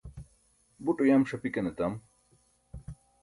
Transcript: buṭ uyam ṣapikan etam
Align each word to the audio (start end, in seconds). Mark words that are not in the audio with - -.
buṭ 0.83 0.99
uyam 1.03 1.23
ṣapikan 1.29 1.69
etam 1.71 1.93